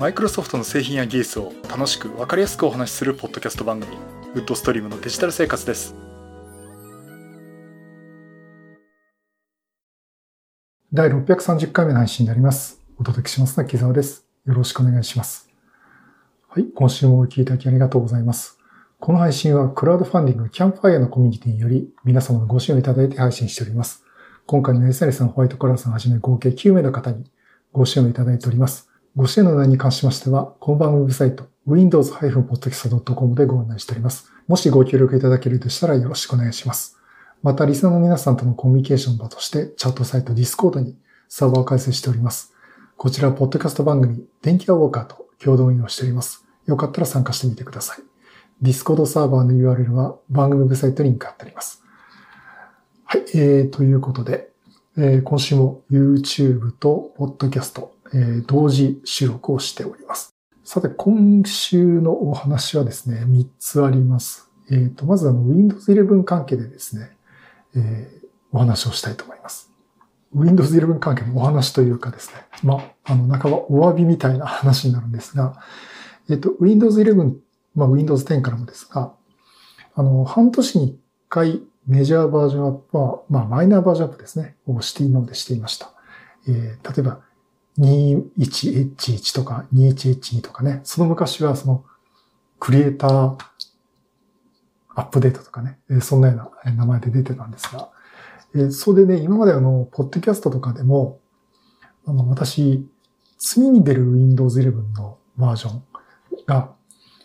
[0.00, 3.98] マイクロソフトの製品や技術を楽しく分かりやすくお話しするポッドキャスト番組
[4.34, 5.94] ウッドストリームのデジタル生活です。
[10.90, 12.80] 第630回目の配信になります。
[12.98, 14.24] お届けしますのは木澤です。
[14.46, 15.50] よろしくお願いします。
[16.48, 18.58] はい今週もお聞きいただきありがとうございます。
[19.00, 24.02] この配信はクラウドファンディングキャンプファイアのコミュニティにより皆様のご支援をいただいて配信しております。
[24.46, 27.30] 今回の SR さん、ホワイトコラーさんはじめ合計9名の方に
[27.74, 28.89] ご支援をいただいております。
[29.16, 34.30] ご支援の内容に関しましては、この番ウェブサイト、windows-podcast.com でご案内しております。
[34.46, 36.96] もしご協力いただけるとしたらよろしくお願いします。
[37.42, 40.96] また、リスナーの皆さんとのコミュニケーション場として、チャットサイト Discord に
[41.28, 42.54] サーバーを開設しております。
[42.96, 46.44] こちら、ポッドキャスト番組、電気屋ウォーカーと共同運用しております。
[46.66, 47.98] よかったら参加してみてください。
[48.62, 51.82] Discord サーバーの URL は番組ウェブサイトにリンク貼ってあります。
[53.06, 54.50] はい、えー、ということで、
[54.96, 60.34] えー、今週も YouTube と Podcast、えー、同時収録をしております。
[60.64, 64.50] さて、今週のお話はですね、3つあります。
[64.70, 67.16] えっ、ー、と、まずあの Windows 11関係でですね、
[67.74, 69.70] えー、お話をしたいと思います。
[70.34, 75.60] Windows 11関係のお話というかですね、まあ、あの、半ばお詫びみたいな話になるんですが、
[76.28, 77.34] えっ、ー、と、Windows 11、
[77.74, 79.12] まあ、Windows 10からもですが、
[79.94, 80.94] あの、半年に1
[81.28, 85.92] 回メジャーバージョンアップは、まあ、マイナーバージョンアップですね、をして今までしていました。
[86.46, 87.20] えー、例えば、
[87.80, 91.84] 21H1 とか 21H2 とかね、その昔はその、
[92.58, 93.36] クリエイター
[94.94, 97.88] アップデートとかね、そんなような名前で出てたんですが、
[98.70, 101.20] それでね、今まであの、ポッドキャストとかでも、
[102.06, 102.86] あの、私、
[103.38, 105.82] 次に出る Windows 11のバージョン
[106.46, 106.72] が、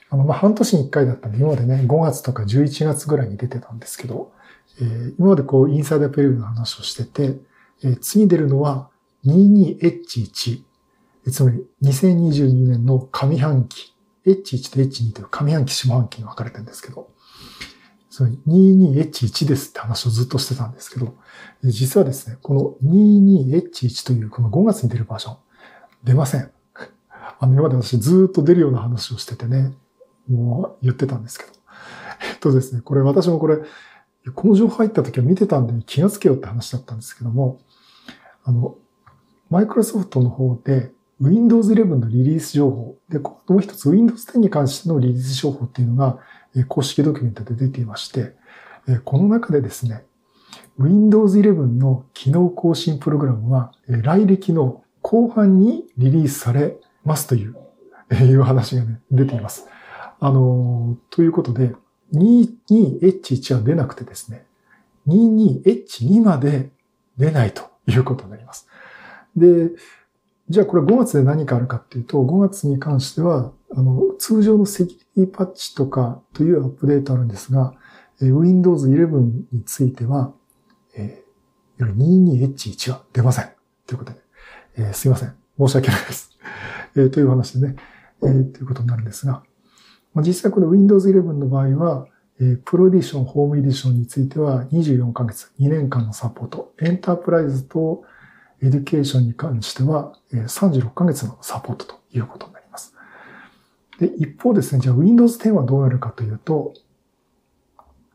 [0.10, 4.32] あの、まあ、半年に1回だったんで、今までね、5月とか11月ぐらいに出てたんですけど、
[4.80, 7.40] え、今までこう、インサイダープレビューの話をしてて、
[7.84, 8.90] えー、次出るのは
[9.26, 10.64] 22H1、
[11.32, 13.96] つまり2022年の上半期、
[14.26, 17.10] H1 と H2 という上半期、下半期に分かれてるんですけど、
[18.10, 21.16] その 22H1 ですって話をずっとしてたんですけど、
[21.64, 25.38] 実はですね、この 22H1 というこの5月に出るバージョン、
[26.04, 26.50] 出ません。
[27.40, 29.74] あの、今まで私ずっと出るような話をしててね、
[30.30, 31.52] もう言ってたんですけど。
[32.32, 33.58] えっとですね、これ私もこれ、
[34.34, 37.60] この情報入った時は見てたんで気がつけようって話だったんですけども、
[38.44, 38.78] あの、
[39.50, 40.92] マイクロソフトの方で
[41.22, 46.20] Windows 11のリリース情報、で、もう一つ Windows 10に関してのリリース情報っていうのが
[46.68, 48.34] 公式ドキュメントで出ていまして、
[49.06, 50.04] この中でですね、
[50.78, 57.56] Windows 11の機能更新プログラムは来歴の後半にリリースされますという、
[58.12, 59.68] いう話がね、出ています。
[60.20, 61.76] あの、ということで、
[62.14, 64.46] 22H1 は出なくてですね、
[65.08, 66.72] 22H2 まで
[67.18, 68.68] 出ないということになります。
[69.36, 69.72] で、
[70.50, 77.74] じゃあこれ5月で何かあるかっていうと、5月に関しては、あの、通常のセキュリティパッチとかというアップデートあるんですが、
[78.22, 79.08] Windows 11
[79.52, 80.34] については、
[80.96, 83.50] えー、22H1 は出ません。
[83.88, 84.20] ということで、
[84.78, 85.36] えー、すいません。
[85.58, 86.38] 申し訳ないです。
[86.96, 87.76] えー、という話でね、
[88.24, 89.44] えー、ということになるんですが、
[90.14, 92.08] まあ実際この Windows 11の場合は、
[92.66, 96.74] プロエディション、ホームエディションについては24ヶ月、2年間のサポート。
[96.82, 98.04] エンタープライズと
[98.62, 102.94] エデュケーションに関しては36ヶ月のサポートということになります。
[104.00, 106.74] で、一方ですね、じゃあ Windows 10はどうなるかというと、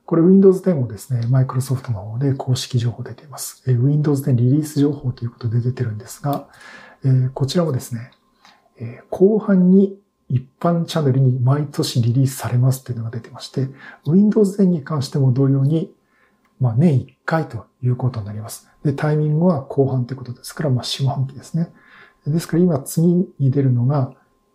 [0.07, 3.63] これ Windows 10もですね、マイクロソフトの方で公式情報出ています。
[3.67, 6.49] Windows 10リリース情報ということで出てるんですが、
[7.35, 8.11] こちらもですね、
[9.11, 9.97] 後半に
[10.29, 13.69] 一般チャンネルに毎年リリースされますっていうのが出てまして、
[14.07, 15.95] Windows 10に関しても同様に、
[16.61, 18.71] まあ年1回ということになります。
[18.85, 21.73] で、タイミングは後半ってことですから、まあ下半期ですね。
[22.27, 23.07] ですから今次
[23.39, 24.13] に出るのが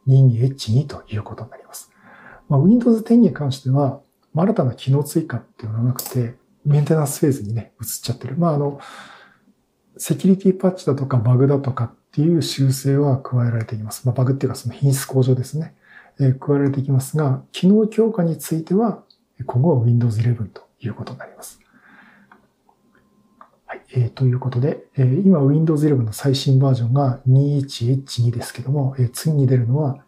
[0.07, 1.91] 22H2 ということになります。
[2.47, 4.01] まあ、Windows 10に関しては、
[4.35, 6.35] 新たな機能追加っていうのはなくて、
[6.65, 8.35] メンテナンスフェーズにね、移っちゃってる。
[8.37, 8.79] まあ、あの、
[9.97, 14.05] セキュリティパッチだとかバグだとかっていう修正は加えられています。
[14.05, 15.75] まあ、バグっていうかその品質向上ですね。
[16.19, 19.03] えー、加えられていきますが、機能強化については、
[19.45, 21.59] 今後は Windows 11ということになります。
[23.97, 30.03] えー、ということで、えー、今 Windows 11の最新バージョンが 21H2 ですけども、えー、次に出るのは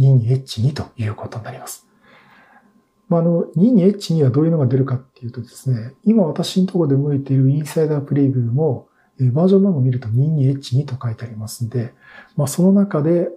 [0.00, 1.86] 22H2 ということになります。
[3.08, 8.88] まあ、あの、22H2 はどういうのが出るかっていうとですね、今私のところで向いているインサイダープレビューも、
[9.20, 11.92] えバージョン番号を見ると 22H2 と書いてありますんで、
[12.36, 13.28] まあ、その中で、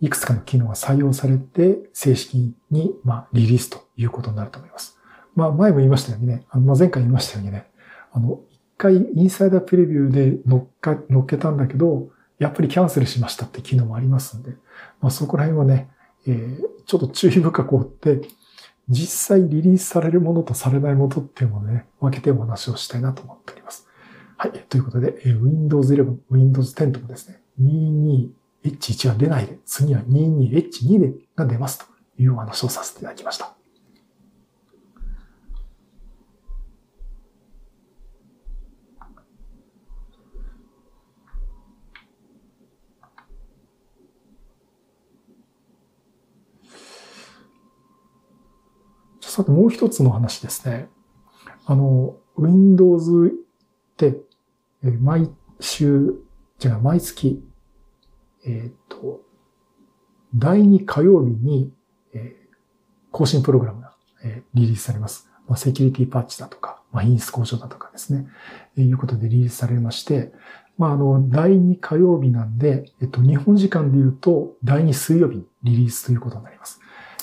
[0.00, 4.98] いくつかの機能が採用されて、正式に、まあ、リリースということになると思います。
[5.34, 7.68] まあ、前も言いましたようにね、まあ、前回言いましたようにね、
[8.18, 14.50] あの、一回インサイダープレビューで乗っか、乗っけたんだけど、やっぱりキャンセルしましたって機能もありますんで、
[15.00, 15.88] まあ、そこら辺はね、
[16.26, 18.20] えー、ちょっと注意深く追って、
[18.88, 23.86] 実際リリースされるものとされないものっていうものをね、分けてお話をしたいなと思っております。
[24.36, 24.52] はい。
[24.52, 31.86] ということで、えー、Windows 11、Windows 10ともですね、22H1 は出ないで、次は 22H2 でが出ますと
[32.18, 33.57] いうお話をさせていただきました。
[49.28, 50.88] さてもう一つの話ですね。
[51.66, 54.20] あの、Windows って、
[54.82, 55.30] 毎
[55.60, 56.14] 週、
[56.64, 57.42] 違う、毎月、
[58.46, 59.20] えっ、ー、と、
[60.34, 61.72] 第2火曜日に、
[62.14, 62.36] え、
[63.10, 63.94] 更新プログラムが、
[64.24, 65.28] え、リリースされます。
[65.46, 68.28] まあ、セキュリティパッチだとか、まあ、品質向上だとかですね、
[68.76, 70.32] え、いうことでリリースされまして、
[70.78, 76.80] まあ、あの、第2火曜日なんで、えっと、日本時間で言うと、第2水曜日にリリースということになります。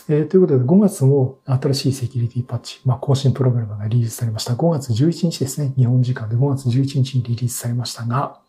[0.07, 4.53] えー、ということで、5月も新しいセキュリティパッチ、まあ、更新プログラムがリリースされました。
[4.53, 5.73] 5月11日ですね。
[5.75, 8.39] 日本時間で5月11日にリリースされましたが、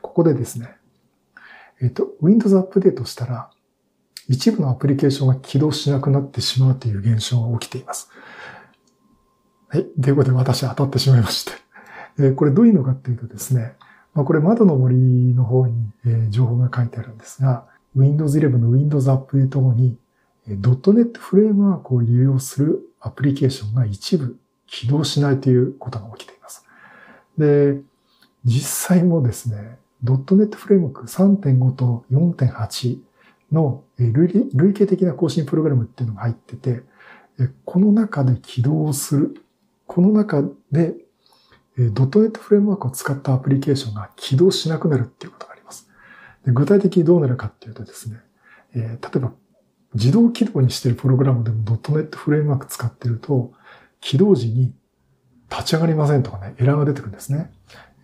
[0.00, 0.76] ここでですね、
[1.82, 3.50] えっ、ー、と、Windows アップデートしたら、
[4.28, 8.10] 一部のアプリケーションが起動しなくなってしまうという現象が起きています。
[9.68, 9.84] はい。
[10.02, 11.52] ということで私当たってしまいまして。
[12.18, 13.74] えー、これどういうのかっていうとですね、
[14.14, 14.96] まあ、これ窓の森
[15.34, 19.98] の方に、えー、情報が書いてあるんですが、Windows 11の Windows アップデート後に
[20.58, 26.64] ドットネットフレームワークを利用するアプリケーションが一部起動しないということが起きています。
[27.38, 27.80] で、
[28.44, 32.98] 実際もですね、ドットネットフレームワーク3.5と4.8
[33.52, 36.82] の累計的な更新プログラムっていうのが入ってて、
[37.64, 39.42] この中で起動する、
[39.86, 40.42] この中
[40.72, 40.94] で
[41.76, 45.88] ドットネットフレームワークを使ったアプリケーションが起動しなくなるっていうことがあります。
[46.46, 48.20] 具体的にどうなるかっていうとですね、
[48.74, 49.32] 例えば
[49.94, 53.52] 自動起動にしてるプログラムでも .NET フレームワーク使ってると、
[54.00, 54.72] 起動時に
[55.50, 57.50] 立ち上がりませんとかね、エラーが出てくるんですね。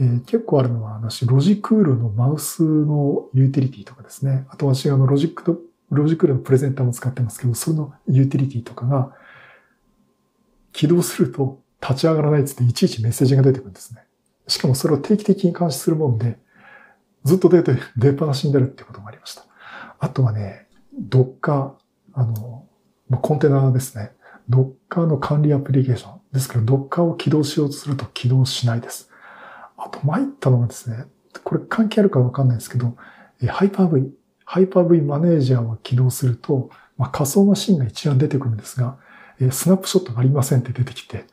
[0.00, 4.46] えー、結構あるのは、私、ロジクールのマウスのユーティリティとかですね。
[4.50, 9.12] あと私、あの、ロジックロジクールのプレゼンターも使ってますけど、そのユーティリティとかが、
[10.74, 14.02] 起動すると立ち上がらないっつっていちいちメッセージが出てくるんですね。
[14.46, 16.38] しかもそれを定期的に監視するもんで、
[17.24, 19.46] ずっと出て、出っ放しになるってこともありました。
[19.98, 21.72] あとはね、ドッカー、
[22.12, 22.66] あの、
[23.22, 24.12] コンテナですね。
[24.48, 26.20] ドッカーの管理アプリケーション。
[26.32, 29.10] ですから、ドッカーを起動しようとすると起動しないです。
[29.78, 31.04] あと、参ったのがですね、
[31.44, 32.96] これ関係あるかわかんないですけど、
[33.46, 34.12] ハイパー V、
[34.44, 38.98] ハイパー V マネージャーを起動すると、まあ、仮想マシンが一覧出てくるんですが、
[39.40, 41.26] えスナップショットがありませんって出てきて、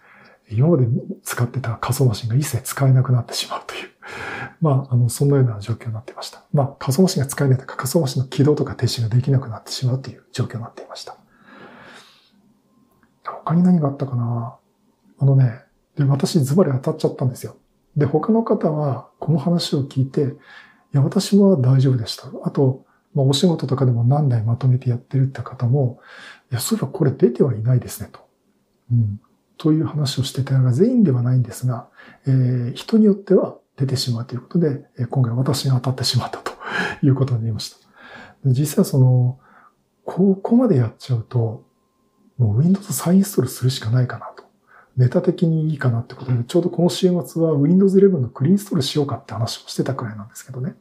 [0.50, 0.88] 今まで
[1.24, 3.89] 使ってた仮想マシンが一切使えなくなってしまうという、
[4.62, 6.44] まあ、あの、そんなような状況になっていました。
[6.53, 11.18] まあ、仮想マシンが使えないとか、仮想マシンの起動とか停止ができなくなってしまうという状況になっていました。
[13.24, 14.57] 他に何があったかな？
[15.19, 15.62] あのね、
[15.95, 17.56] で、私ズバリ当たっちゃったんですよ。
[17.95, 20.27] で、他の方はこの話を聞いて、い
[20.94, 22.27] や、私は大丈夫でした。
[22.44, 25.99] あと、まあ、お仕事とかでも何台まとめてやってるって方も、
[26.51, 28.19] いや、そういえばこれ出てはいないですね、と。
[28.91, 29.21] うん。
[29.57, 31.87] という話をしてたのが全員ではないんですが、
[32.25, 36.51] えー、人によっては出てしまうということで、今回私が当たってしまったと
[37.05, 37.77] いうことになりました。
[38.45, 39.39] 実際その、
[40.03, 41.63] ここまでやっちゃうと、
[42.37, 44.43] もう Windows 再インストールするしかないかなと。
[44.97, 50.75] ネタ的にいいかなってことで、ちょうどこの週末は Windows 11のクリーンストールしようかって話をしてたくらいなんですけどね。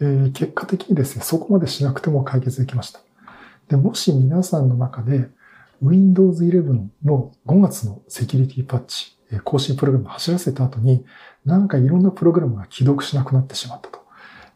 [0.00, 3.00] えー、結果的にですね、そこまでしなくても解決できました。
[3.68, 5.28] で、もし皆さんの中で
[5.82, 11.04] Windows 11の5月のセキュリティパッチ、更新プログラムを走らせた後に、
[11.44, 14.00] なんかいろんなプログラムが既読しなくなってしまったと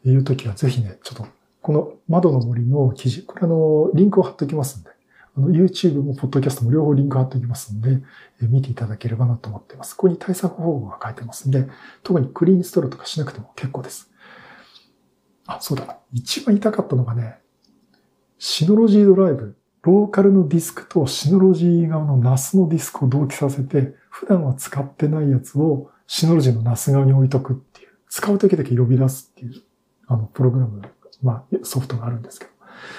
[0.05, 1.27] いう時は、ぜひね、ちょっと
[1.61, 4.91] この窓の森の記事、これあの、リンクを貼っておきますんで、
[5.37, 8.03] あの、YouTube も Podcast も両方リンク貼っておきますんで、
[8.41, 9.95] 見ていただければなと思っています。
[9.95, 11.69] ここに対策方法が書いてますんで、
[12.03, 14.11] 特にクリーンストールとかしなくても結構です。
[15.47, 15.99] あ、そうだ。
[16.13, 17.39] 一番痛かったのがね、
[18.45, 29.63] シノロジードライブ、ローカルのディスクとシノロジー側の NAS のディスクを同期させて、普段は使ってないやつをシノロジーの NAS 側に置いとくっていう、使うときだけ呼び出すっていう、
[30.09, 30.83] あの、プログラム、
[31.23, 32.51] まあ、ソフトがあるんですけど、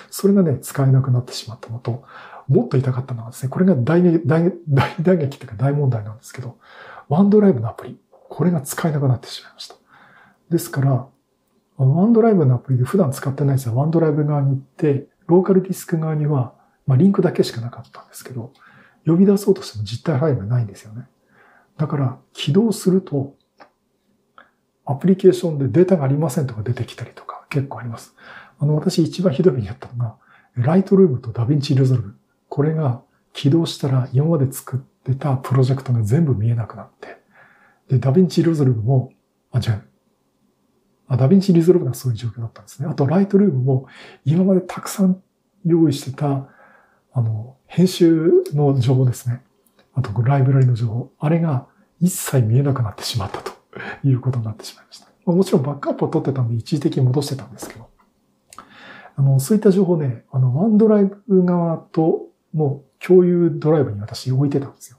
[0.10, 2.06] それがね、使えなくなってしまったのと、
[2.48, 6.58] もっと痛かったのはですね、これが大大大打撃っていうか大問題なんですけど、
[7.10, 9.76] OneDrive のアプリ、これが使えなくなってしまいました。
[10.50, 11.06] ですから、
[11.75, 13.76] OneDrive のアプリで普段使ってないですよ。
[13.75, 16.53] OneDrive 側に行って、ローカルディスク側には、
[16.86, 18.51] まあ、リンクだけしかなかったんですけど、
[19.06, 21.08] 呼び出そうとしても実体ファイルがないんですよね。
[21.77, 23.36] だから、起動すると、
[24.86, 28.15] アプリケーションでデータがありませんとか出てきたりとか結構あります。
[28.60, 30.18] あの、私一番ひどい目にあったのが、
[30.56, 32.15] Lightroom と DaVinci Resolve。
[32.50, 33.01] これが
[33.34, 37.18] 起動したら今まで作ってたプロジェクトが全部見えなくなって、
[37.89, 39.12] で、 DaVinci Resolve も、
[39.51, 39.82] あ、違う。
[41.18, 42.88] DaVinci Resolve がそういう状況だったんですね。
[42.89, 43.88] あと、 Lightroom も
[44.25, 45.22] 今までたくさん
[45.65, 46.48] 用意してた、
[47.13, 49.43] あの、編集の情報ですね。
[49.93, 51.12] あと、ライブラリの情報。
[51.20, 51.67] あれが
[52.00, 53.51] 一切見えなくなってしまったと
[54.03, 55.08] いうことになってしまいました。
[55.25, 57.89] もちろんバックアップを取ってたんで一時的に戻してたんですけど、
[59.15, 64.98] あの、そういった情報ね、あの、ワンドライブ側との共有ドライブに私置いてたんですよ。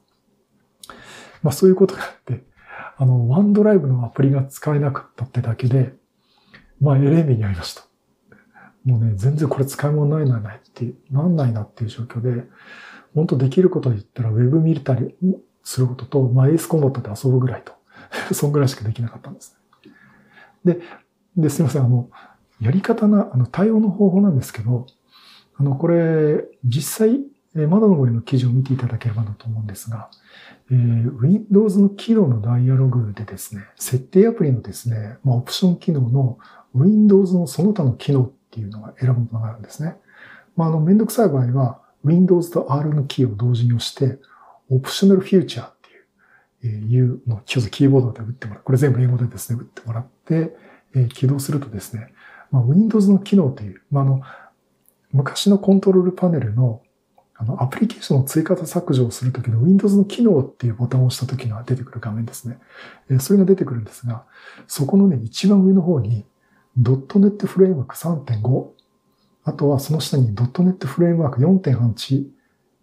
[1.42, 2.44] まあそういうことがあって、
[2.96, 5.94] あの、ワンドライブのアプリが使えなかったってだけで、
[6.80, 7.82] まあ、エレミにありました。
[8.84, 12.44] もうね、全然これ使い物ないなないって、なんないなっていう状況で、
[13.14, 15.14] 本当できること言ったら、ウェブ見たり
[15.62, 17.72] することと、まあ、エースコンバットで遊ぶぐらいと。
[18.34, 19.58] そんぐらいしかできなかったんです。
[20.64, 20.80] で、
[21.36, 22.10] で、すいません、あの、
[22.60, 24.86] やり方な、あの、対応の方法なんですけど、
[25.56, 27.20] あの、これ、実際、
[27.54, 30.10] 窓の上の記事を見ていただければなと思うんですが、
[30.70, 36.38] えー、Windows の機能のダイアログでですね、設定アプリのですね、まあ、オプション機能の
[36.74, 39.96] Windows のその他の機能っていうのが選ぶものがあるんですね。
[40.56, 44.18] まあ、あの、めんどくさい場合は、Windows と R のキーを同時に押して、
[44.70, 48.62] オプショナルフューチャーっていう、えー、いうのをキーボードで打ってもらう。
[48.64, 50.56] これ全部英語でですね、打ってもらって、
[50.94, 52.12] えー、起動するとですね、
[52.50, 54.22] まあ、Windows の機能という、まあ、あの、
[55.12, 56.82] 昔のコントロールパネルの
[57.36, 62.58] あの、アプリケーションの追加と削除をするときの Windows の機能っていうボタンを押したときが出てくる画面ですね。
[63.10, 64.24] えそれが出てくるんですが、
[64.68, 66.24] そこのね、一番上の方に
[66.78, 68.68] .NET フレームワーク3.5、
[69.44, 72.26] あとはその下に .NET フレームワーク4.8、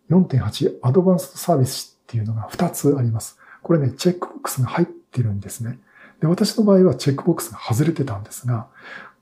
[0.09, 3.37] 4.8アドバンストサービスっていうのが2つあります。
[3.61, 5.79] これね、チェックボックスが入ってるんですね。
[6.19, 8.67] で、私の場合はチェックボックスが外れてたんですが、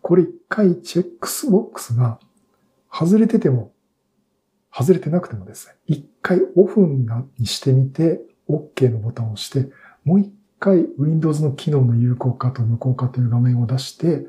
[0.02, 2.20] これ一回チェックボックスが
[2.92, 3.72] 外れてても
[4.72, 9.70] 外れてなくてもですね、一回オフにしてみて、OK のボタンを押して、
[10.04, 14.26] もう一回 Windows の機能の有効化と無効化という画面を出して、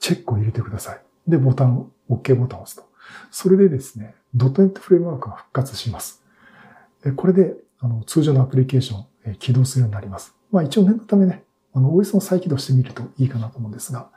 [0.00, 1.00] チェックを入れてください。
[1.28, 2.84] で、ボタンを、OK ボタンを押すと。
[3.30, 6.24] それでですね、.NET フレームワークが復活します。
[7.16, 10.34] これで、あの、通常のアプリケーション、起動するようになります。
[10.50, 14.10] まあ一応念のためね、あの、OS の再起動してみるといいかなと思うんですが、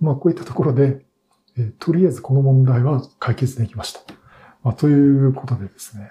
[0.00, 1.04] まあこういったところで、
[1.56, 4.00] えとりあえずこの問題は解決できました。
[4.64, 6.10] まあ、ということでですね、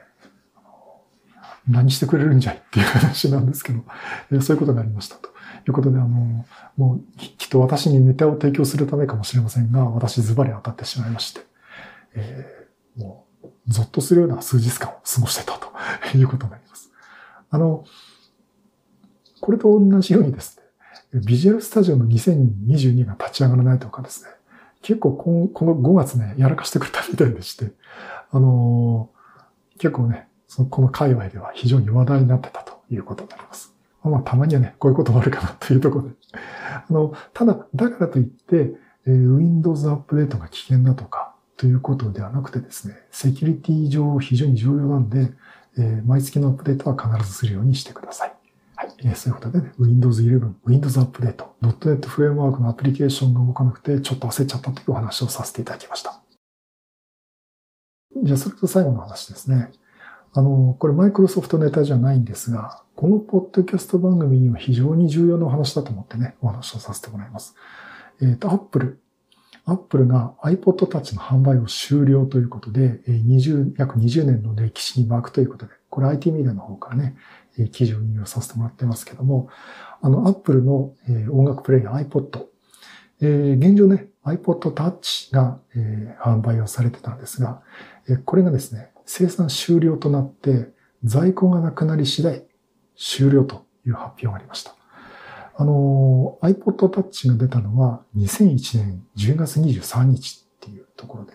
[1.67, 5.32] 何してくれるんじゃいっていう話なんですけど、そういうことがありましたと
[5.67, 6.45] いうことで、あの、
[6.77, 11.41] もうきっと私にネタを提供するためかもしれませんが、私ズバリ当たってしまいまして、
[12.15, 16.91] えー、もう、ゾッとするような数日間を過ごしてたということになります。
[17.49, 17.85] あの、
[19.41, 20.57] これと同じようにです
[21.13, 24.29] ね、ビジュアルスタジオの2022が立ち上がらないとかですね、
[24.81, 27.71] 結構この5月ね、やらかしてくれたみたいでして、
[28.31, 29.09] あの、
[29.77, 33.72] 結構ね、そのこの界隈では非常に話題になってたということになります。
[34.09, 36.15] まあ、たまにはね、こういうこともあるかなというところで。
[36.89, 45.31] あの、ただ、だからといって、えー、Windows アップデートが危険だとか、ということではなくてですね、セキュリティ上非常に重要なんで、
[45.77, 48.33] えー、毎月のアップデートは必ずするようにしてください。
[48.75, 48.93] はい。
[48.99, 56.21] えー、そういうことでね、Windows 11、Windows アップデート、.NET フレームワークのアプリケーションが動かなくて、ちょっと焦っちゃったというお話をさせていただきました。
[58.21, 59.71] じゃあ、それと最後の話ですね。
[60.33, 67.55] あの、これマイクロソフトネタじゃないんですが、このポッドキャスト番組には非常に重要なお話だと思ってね、お話をさせてもらいます。
[68.21, 68.99] えっ、ー、と、Apple。
[69.65, 77.15] Apple が iPod Touch の販売を終了ということで、20約20年の歴史に巻くということで、これ IT メディアの方からね、
[77.71, 79.49] 記事を引用させてもらってますけども、
[80.01, 80.93] あの、Apple の
[81.31, 82.45] 音楽プレイヤー iPod。
[83.21, 85.59] え、現状ね、iPod Touch が、
[86.21, 87.61] 販売をされてたんですが、
[88.25, 90.71] これがですね、生産終了となって、
[91.05, 92.45] 在庫がなくなり次第
[93.03, 94.75] 終了という発表がありました。
[95.55, 101.33] あの、iPod Touch が出たのは2001年10月23日っていうところで、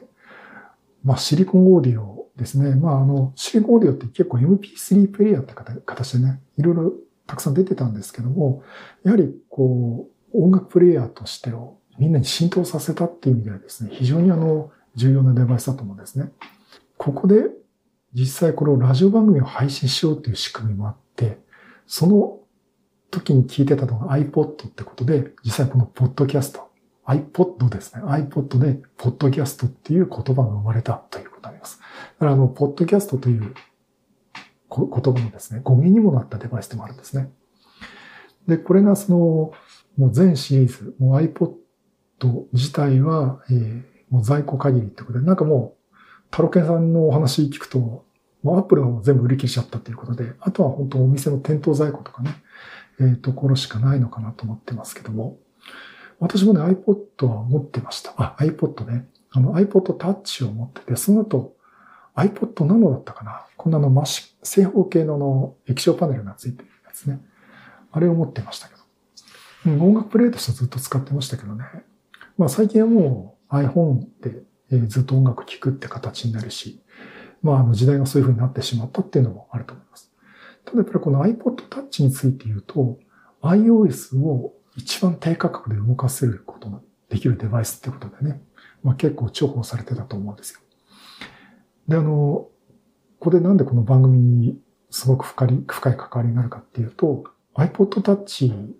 [1.05, 2.75] まあシリコンオーディオですね。
[2.75, 6.93] まああの、シリコンオーディオって結構 MP3 プレイヤーって形でね、いろいろ
[7.27, 8.63] たくさん出てたんですけども、
[9.05, 16.33] やはりこう、音楽プレイヤーとしてをみんなに浸透させたっていう意味ではですね、非常にあの、重要なデバイスだと思うんですね。
[16.97, 17.45] ここで
[18.15, 21.39] 実際このラジオ番組を配信しようという仕組みもあって、
[21.89, 22.39] その
[23.11, 26.69] 時に聞いてたのが iPod ってことで、実際このポッドキャスト、
[27.07, 28.03] iPod ですね。
[28.03, 31.81] iPod で、ポッドキャストっていう言葉が生まれたということになります。
[31.81, 31.85] だ
[32.21, 33.55] からあの、ポッドキャストという
[34.71, 37.33] 言葉のですね、語源にもなったデバイスでもあるんですね。
[38.47, 39.19] で、これがその、
[39.97, 41.55] もう全シリーズ、もう iPod
[42.53, 45.95] 自体は、えー、もう在庫限りってことで、なんかもう、
[46.31, 48.05] タロケンさんのお話聞くと、
[48.43, 52.37] もうアップルが全部売り切れちゃったということで、あとは本当お店の店頭在庫とかね、
[53.01, 55.39] えー、ところしかないのかなと思ってますけども、
[56.21, 58.13] 私もね、iPod は持ってました。
[58.17, 59.09] あ、iPod ね。
[59.31, 61.57] あの iPod Touch を持ってて、その後、
[62.17, 63.47] iPod Nano だったかな。
[63.57, 64.05] こんなの真
[64.43, 67.21] 正方形のの液晶パネルがついてるやつね。
[67.93, 68.81] あれを持ってましたけど。
[69.67, 71.65] うん、音楽プレイとしてずっと使ってましたけどね。
[72.37, 76.83] まあ最近はもう iPhone で、え、ずっと音楽聴くって形になるし、
[77.43, 80.13] まああの時代がそういう風になってしまったっていうのもあると思います。
[80.65, 82.99] ただやっぱりこの iPod Touch について言うと、
[83.43, 88.43] iOS を一番低価格で動かせることのできるデバイスってことでね、
[88.83, 90.61] まあ、結構重宝されてたと思うんですよ。
[91.89, 92.51] で、あの、こ
[93.19, 94.59] こでなんでこの番組に
[94.91, 98.75] すごく深い関わりがあるかっていうと、iPod Touch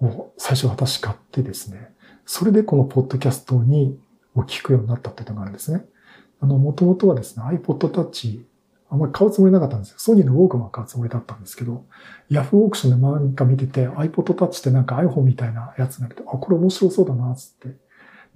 [0.00, 1.92] を最初私買ってですね、
[2.24, 3.98] それでこのポッドキャストに
[4.34, 5.84] を聞くようになったっていうのがあるんですね。
[6.42, 8.44] あの、もともとはですね、iPod Touch
[8.90, 9.94] あんまり買うつもりなかったんですよ。
[9.98, 11.86] ソニーのウォークマン買うつもりだったんですけど、
[12.28, 17.76] ヤフーオークションでなんか見てて iPod Touch ってなんか iPhone みたいなやつが出て、あ、これ面白そうだな、つって。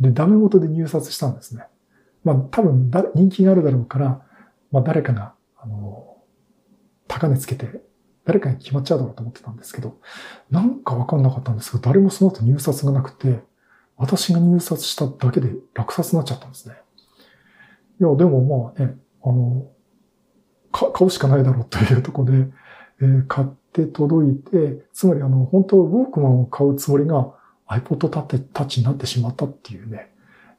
[0.01, 1.65] で、ダメ元で入札したんですね。
[2.23, 4.23] まあ多分人気があるだろうから、
[4.71, 6.17] まあ誰かが、あの、
[7.09, 7.83] 高値つけて、
[8.25, 9.99] 誰かに決まっちゃうだろうと思ってたんですけど、
[10.51, 13.41] なんかわかんなかったんですけど、誰もその後入札がなくて、
[13.97, 16.77] 私が入札しただけで落札になっちゃったんですね。
[18.01, 19.71] いや、でもまあね、あの、
[20.73, 22.47] 買うしかないだろうというところで、
[23.01, 27.33] えー、買って届いて、つまりあの、本当ウォークマンを買うつもりが
[27.69, 30.13] iPod タッチになってしまったっていうね、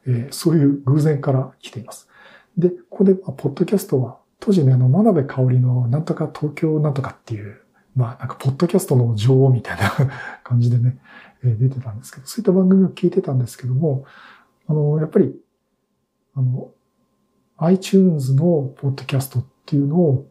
[0.07, 2.09] えー、そういう偶然から来ています。
[2.57, 7.61] で、ここで、まあ、ポッドキャストは、当時ね、あの、真鍋香織のなんとか東京なんとかっていう、
[7.95, 9.91] まあ、なんか、ポッドキャストの女王みたいな
[10.43, 10.99] 感じでね、
[11.43, 14.05] えー、出てたんですけど、そういった番組を聞いてたんですけども、
[14.67, 15.35] あの、やっぱり、
[16.35, 16.71] あの、
[17.57, 20.27] iTunes のポッドキャストっていうのを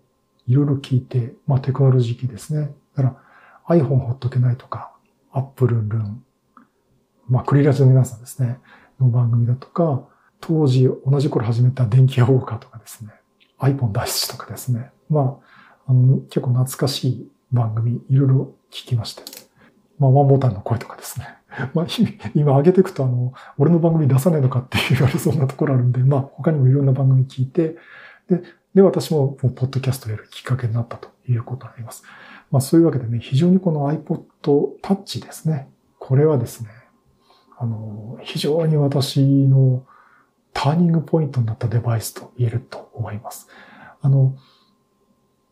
[0.47, 2.71] いろいろ聞いて、まあテクノロジー機ですね。
[2.95, 3.21] だか
[3.69, 4.93] ら iPhone ほっとけないとか、
[5.33, 6.25] Apple ルン、
[7.29, 8.59] まあクリラジの皆さんですね、
[9.01, 10.07] の番組だとか、
[10.41, 13.11] 当時同じ頃始めた電気屋ウォーカーとかですね、
[13.59, 14.91] iPhone 脱出とかですね。
[15.09, 15.41] ま
[15.87, 19.23] あ、あの結構懐かしい番組、いろいろ聞きまして。
[19.99, 21.27] まあ、ワンボタンの声とかですね。
[21.75, 21.87] まあ、
[22.35, 27.77] 今上げていくと、あの、俺の番組出さないのかって言われそうなところあるんで、まあ、他にもいろんな番組聞いて、
[28.29, 28.43] で、
[28.75, 32.03] で、私もポッドキャストやるきっかけになったということになります。
[32.51, 34.23] まあそういうわけでね、非常にこの iPod
[34.83, 35.69] Touch ですね。
[35.99, 36.69] これはですね、
[37.59, 39.85] あの、非常に私の
[40.53, 43.49] ターニングポイントになったデバイスと言えると思います。
[44.03, 44.37] あの、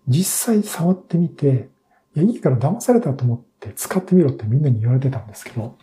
[0.07, 1.71] 実際触ってみて、
[2.15, 5.77] いや、いいから騙されたと思って使ってみろってみんなに言われてたんですけど、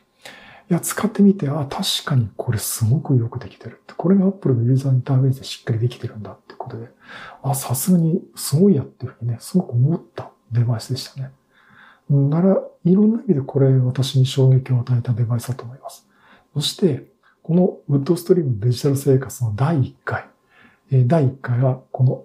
[0.71, 3.93] いや、使ってみて、あ、確かにこれすごくよくできてるって。
[3.93, 6.87] これが Apple のユーザーインターフェースでしっかりできてるんだってことで、
[7.43, 11.31] あ、さすがにすごいやっていうふうにね、すごく思ったデバイスでしたね。
[12.09, 16.07] なら、いろんな意味でこれ私に衝撃を与えたデバイスだと思います。
[16.53, 17.05] そして、
[17.43, 20.29] このウッドストリームデジタル生活の第1回、
[20.89, 22.23] 第1回はこの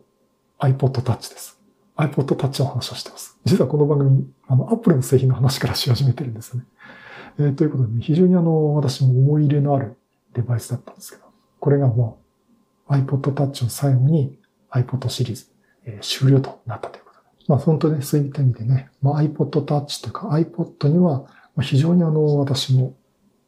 [0.61, 1.59] iPod Touch です。
[1.97, 3.41] iPod Touch の話をしています。
[3.45, 6.67] 実はこの番組、あの、Apple の製品の話からし始めてるんですよね。
[7.39, 9.97] えー、ということで、非常にあの、私も思い入れのある
[10.35, 11.25] デバイスだったんですけど、
[11.61, 12.19] これがも
[12.89, 14.39] う iPod Touch の最後に
[14.71, 15.47] iPod シリーズ、
[15.85, 17.27] えー、終了となったということで。
[17.49, 21.27] まあ本当にそういった意味でね、まあ iPod Touch というか iPod には
[21.63, 22.95] 非常にあの、私も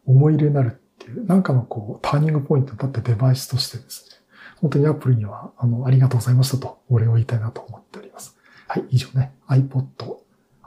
[0.07, 4.17] 思い入れになるっていう、なんかのこう、ターニングポイントだったデバイスとしてですね、
[4.61, 8.37] 本当に Apple には、あの、ありがとうございましたと、お礼を言いたいなと思っております。
[8.67, 9.85] はい、以上ね、iPod、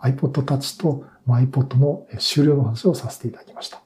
[0.02, 3.82] iPod Touch と iPod の終了の話をさせていただきました。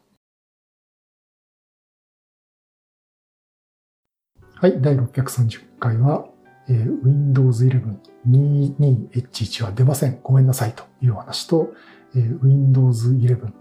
[4.56, 6.28] はい、第630回は、
[6.70, 7.98] えー、Windows 11
[8.28, 10.20] 22H1 は出ません。
[10.24, 11.74] ごめんなさいという話と、
[12.16, 13.52] えー、Windows 11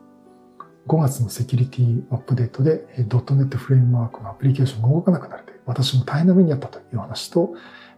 [0.87, 7.55] 5月のセキュリティアップデートで、えー、.NET フレームワークのアプリケーションが動かなくなるで、私も大変な目にあったという話と、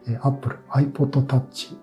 [0.07, 1.75] えー、Apple iPod Touch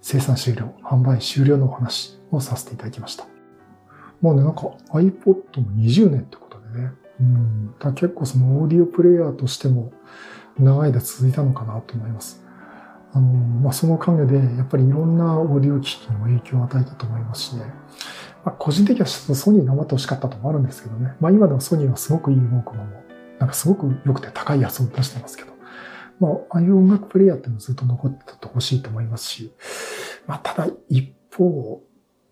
[0.00, 3.26] 生産終了、販売終了のお話をさせていただきました。
[4.20, 9.92] もうね、なんか iPod も20年ってことでね、うん、結構そのオーディオプレイヤーとしても
[10.58, 12.44] 長い間続いたのかなと思います。
[13.12, 17.64] あの、まあ、その陰で、やっぱりいろんなオーディオ機器にも影響を与えたと思いますしね。
[18.44, 21.14] まあ、個人的にはちょっとソニー頑張ってほしかったともあるんですけどね。
[21.20, 23.02] まあ今でもソニーはすごくいいウォークマンも、
[23.38, 25.49] なんかすごく良くて高いやつを出してますけど、
[26.20, 29.52] まあ、ああいう音楽プレイヤーっていうのはずっと残っててほしいと思いますし、
[30.26, 31.82] まあただ一方、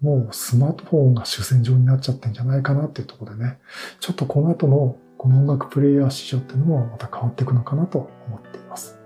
[0.00, 3.58] もうスマートフォンが主戦場になっちゃってんじゃないかなっていうところでね、
[3.98, 8.98] ちょっとこの後のこの音楽プレイヤー市場っていうのもまた変わっていくのかなと思っています。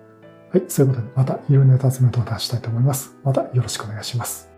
[0.52, 3.16] はい、そういうことでまたいろんなネタ集めと出したいと思います。
[3.24, 4.51] またよろしくお願いします。